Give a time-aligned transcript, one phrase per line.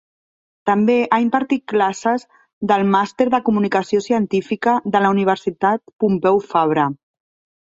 [0.67, 2.25] També ha impartit classes
[2.71, 6.89] del màster de Comunicació Científica de la Universitat Pompeu Fabra.